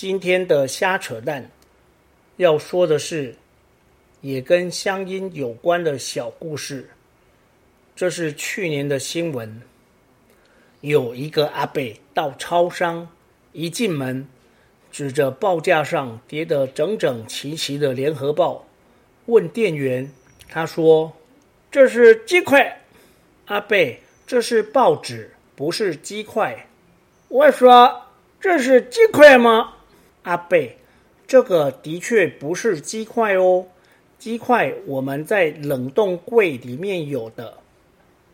[0.00, 1.50] 今天的瞎扯淡
[2.38, 3.34] 要说的是，
[4.22, 6.88] 也跟乡音有关的小故事。
[7.94, 9.60] 这是去年的新闻。
[10.80, 11.82] 有一个阿伯
[12.14, 13.10] 到超商，
[13.52, 14.26] 一进门，
[14.90, 18.66] 指着报价上叠得整整齐齐的联合报，
[19.26, 20.10] 问店员
[20.48, 21.12] ：“他说
[21.70, 22.80] 这是鸡块？”
[23.44, 23.76] 阿伯
[24.26, 26.68] ：“这是报纸，不是鸡块。”
[27.28, 28.06] 我说
[28.40, 29.74] ：“这是鸡块吗？”
[30.22, 30.76] 阿贝，
[31.26, 33.66] 这个的确不是鸡块哦，
[34.18, 37.58] 鸡块我们在冷冻柜里面有的。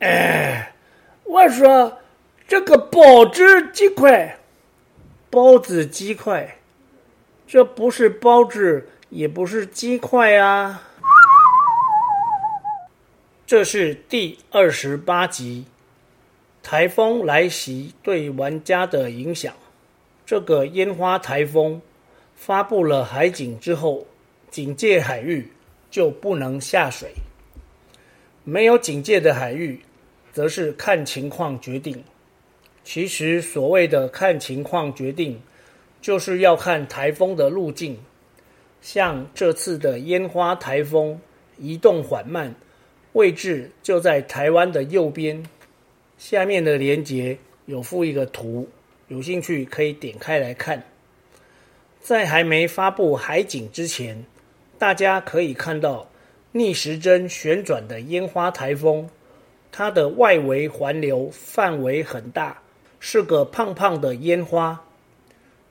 [0.00, 0.74] 哎，
[1.24, 1.98] 我说
[2.48, 4.38] 这个包子鸡块，
[5.30, 6.56] 包子鸡块，
[7.46, 10.82] 这不是包子，也不是鸡块啊。
[13.46, 15.66] 这是第二十八集，
[16.62, 19.52] 台风来袭对玩家的影响。
[20.26, 21.82] 这个烟花台风
[22.34, 24.06] 发布了海警之后，
[24.50, 25.48] 警戒海域
[25.90, 27.10] 就不能下水；
[28.42, 29.80] 没有警戒的海域，
[30.32, 32.02] 则是看情况决定。
[32.82, 35.40] 其实所谓的看情况决定，
[36.00, 37.98] 就是要看台风的路径。
[38.80, 41.18] 像这次的烟花台风
[41.56, 42.54] 移动缓慢，
[43.14, 45.42] 位置就在台湾的右边。
[46.18, 48.68] 下面的连接有附一个图。
[49.08, 50.82] 有兴趣可以点开来看。
[52.00, 54.24] 在还没发布海景之前，
[54.78, 56.10] 大家可以看到
[56.52, 59.08] 逆时针旋转的烟花台风，
[59.72, 62.62] 它的外围环流范围很大，
[63.00, 64.84] 是个胖胖的烟花。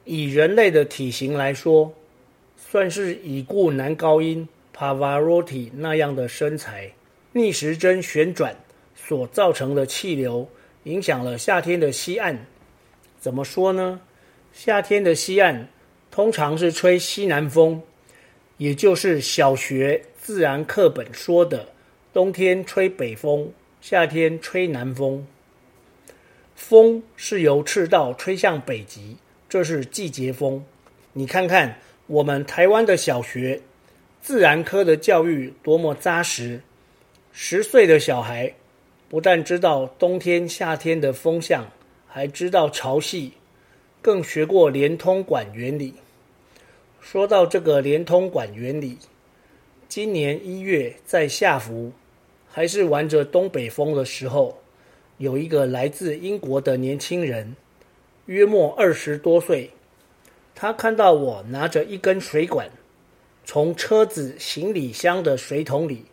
[0.05, 1.93] 以人类的体型来说，
[2.57, 6.91] 算是已故男高音 Pavarotti 那样的身材。
[7.31, 8.55] 逆时针旋转
[8.95, 10.47] 所造成的气流，
[10.83, 12.45] 影响了夏天的西岸。
[13.23, 14.01] 怎么说呢？
[14.51, 15.69] 夏天的西岸
[16.11, 17.81] 通常是吹西南风，
[18.57, 21.69] 也就是小学自然课本说的
[22.11, 25.25] 冬天吹北风，夏天吹南风。
[26.53, 29.15] 风是由赤道吹向北极，
[29.47, 30.61] 这是季节风。
[31.13, 33.61] 你看看我们台湾的小学
[34.21, 36.59] 自然科的教育多么扎实，
[37.31, 38.53] 十岁的小孩
[39.07, 41.65] 不但知道冬天夏天的风向。
[42.15, 43.31] 还知道潮汐，
[43.99, 45.95] 更学过连通管原理。
[47.01, 48.99] 说到这个连通管原理，
[49.87, 51.91] 今年一月在下福，
[52.47, 54.55] 还是玩着东北风的时候，
[55.17, 57.55] 有一个来自英国的年轻人，
[58.27, 59.71] 约莫二十多岁，
[60.53, 62.69] 他看到我拿着一根水管，
[63.43, 66.05] 从车子行李箱的水桶里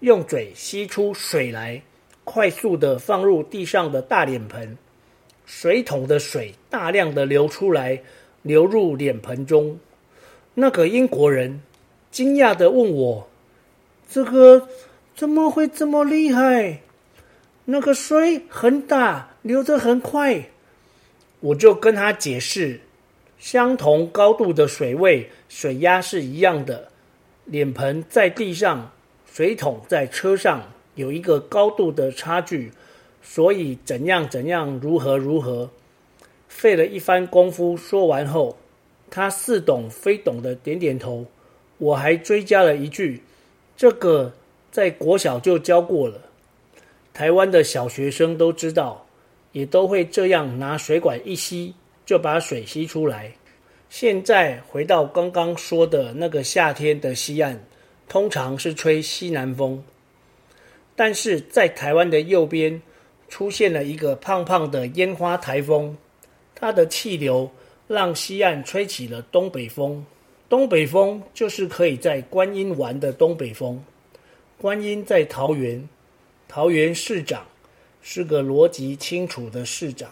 [0.00, 1.82] 用嘴吸出水来，
[2.24, 4.78] 快速的放入地上的大脸盆。
[5.44, 8.00] 水桶的水大量的流出来，
[8.42, 9.78] 流入脸盆中。
[10.54, 11.62] 那个英国人
[12.10, 13.28] 惊讶地问我
[14.10, 14.68] ：“这个
[15.14, 16.80] 怎么会这么厉害？
[17.64, 20.44] 那个水很大，流得很快。”
[21.40, 22.80] 我就跟他解释：
[23.38, 26.88] 相同高度的水位，水压是一样的。
[27.44, 28.92] 脸盆在地上，
[29.26, 30.62] 水桶在车上，
[30.94, 32.70] 有一个高度的差距。
[33.22, 35.70] 所以怎样怎样如何如何，
[36.48, 38.58] 费了一番功夫说完后，
[39.10, 41.24] 他似懂非懂的点点头。
[41.78, 43.22] 我还追加了一句
[43.76, 44.32] ：“这个
[44.70, 46.20] 在国小就教过了，
[47.14, 49.06] 台湾的小学生都知道，
[49.52, 51.74] 也都会这样拿水管一吸
[52.04, 53.32] 就把水吸出来。”
[53.88, 57.64] 现在回到刚刚说的那个夏天的西岸，
[58.08, 59.82] 通常是吹西南风，
[60.96, 62.82] 但是在台湾的右边。
[63.32, 65.96] 出现了一个胖胖的烟花台风，
[66.54, 67.50] 它的气流
[67.88, 70.04] 让西岸吹起了东北风。
[70.50, 73.82] 东北风就是可以在观音玩的东北风。
[74.58, 75.88] 观音在桃园，
[76.46, 77.46] 桃园市长
[78.02, 80.10] 是个逻辑清楚的市长，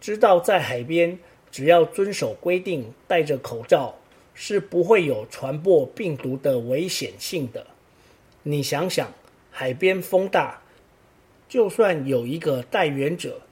[0.00, 1.16] 知道在海边
[1.52, 3.94] 只要遵守规定，戴着口罩
[4.34, 7.64] 是不会有传播病毒的危险性的。
[8.42, 9.12] 你想想，
[9.52, 10.60] 海边风大。
[11.52, 13.42] 就算有一个带原者，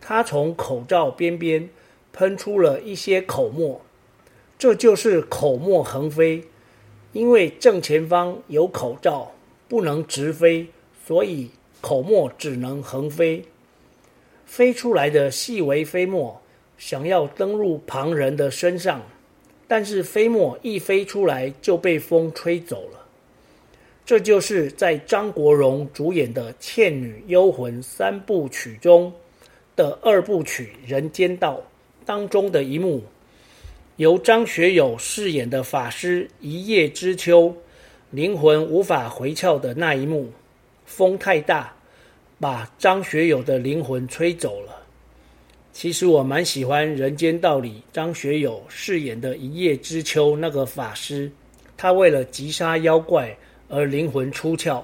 [0.00, 1.68] 他从口罩边边
[2.12, 3.80] 喷出了一些口沫，
[4.56, 6.44] 这就是口沫横飞。
[7.12, 9.32] 因为正前方有口罩，
[9.66, 10.68] 不能直飞，
[11.04, 11.50] 所以
[11.80, 13.42] 口沫只能横飞。
[14.46, 16.40] 飞出来的细微飞沫
[16.78, 19.02] 想要登入旁人的身上，
[19.66, 22.97] 但是飞沫一飞出来就被风吹走了。
[24.08, 29.12] 这就是在张国荣主演的《倩女幽魂》三部曲中
[29.76, 31.56] 的二部曲《人间道》
[32.06, 33.02] 当中的一幕，
[33.96, 37.54] 由张学友饰演的法师一叶知秋，
[38.10, 40.32] 灵魂无法回窍的那一幕，
[40.86, 41.70] 风太大，
[42.40, 44.74] 把张学友的灵魂吹走了。
[45.74, 51.30] 其实我蛮喜欢《人间道》里张学友饰演的一叶知秋那个法师，
[51.76, 53.36] 他为了击杀妖怪。
[53.68, 54.82] 而灵魂出窍，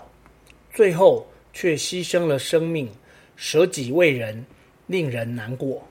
[0.73, 2.89] 最后却牺牲了生命，
[3.35, 4.45] 舍己为人，
[4.87, 5.83] 令人难过。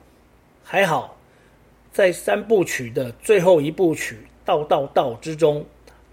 [0.62, 1.16] 还好，
[1.92, 4.14] 在三部曲的最后一部曲
[4.44, 5.64] 《道道道》之中，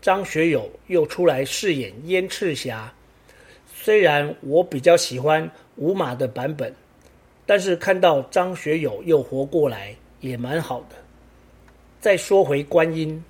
[0.02, 2.92] 张学友又出来饰演燕赤霞。
[3.74, 6.74] 虽然我比较喜欢无码的版本，
[7.46, 10.96] 但是看到张学友又活过来，也蛮好的。
[12.00, 13.24] 再说回观音。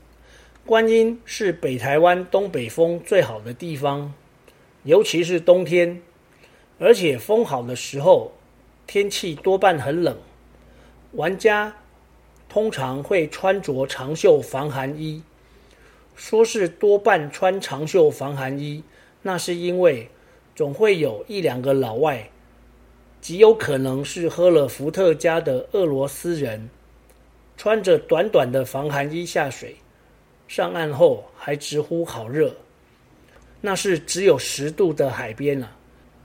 [0.64, 4.14] 观音是北台湾东北风最好的地方，
[4.84, 6.02] 尤其是冬天，
[6.78, 8.34] 而且风好的时候，
[8.86, 10.16] 天气多半很冷。
[11.14, 11.76] 玩家
[12.48, 15.24] 通常会穿着长袖防寒衣。
[16.16, 18.84] 说是多半穿长袖防寒衣，
[19.24, 20.10] 那是因为
[20.56, 22.30] 总会有一两个老外，
[23.20, 26.70] 极有可能是喝了伏特加的俄罗斯人，
[27.58, 29.78] 穿着短短的防寒衣下水。
[30.52, 32.54] 上岸后还直呼好热，
[33.62, 35.78] 那是只有十度的海边啊，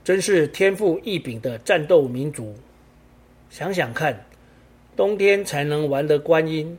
[0.03, 2.53] 真是天赋异禀的战斗民族。
[3.49, 4.25] 想想看，
[4.97, 6.77] 冬天才能玩的观音，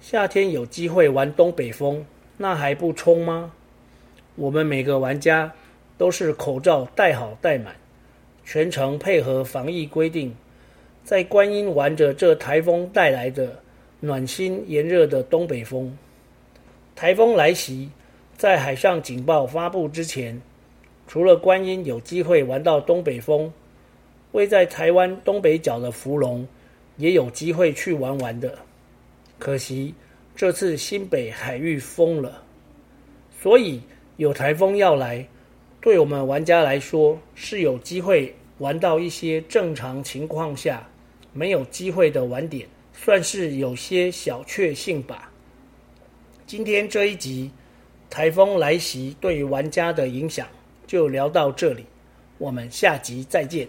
[0.00, 2.02] 夏天有机会玩东北风，
[2.38, 3.52] 那还不冲吗？
[4.34, 5.52] 我们每个玩家
[5.98, 7.76] 都是口罩戴好戴满，
[8.42, 10.34] 全程配合防疫规定，
[11.04, 13.60] 在观音玩着这台风带来的
[14.00, 15.94] 暖心炎热的东北风。
[16.96, 17.90] 台风来袭，
[18.38, 20.40] 在海上警报发布之前，
[21.06, 23.52] 除了观音有机会玩到东北风，
[24.32, 26.48] 位在台湾东北角的福隆
[26.96, 28.58] 也有机会去玩玩的。
[29.38, 29.94] 可惜
[30.34, 32.42] 这次新北海域封了，
[33.42, 33.82] 所以
[34.16, 35.28] 有台风要来，
[35.82, 40.88] 对我们玩家来说是有机会玩到一些正常情况下
[41.34, 45.30] 没有机会的玩点，算是有些小确幸吧。
[46.46, 47.50] 今天这一集，
[48.08, 50.46] 台风来袭对玩家的影响
[50.86, 51.86] 就聊到这里，
[52.38, 53.66] 我们下集再见。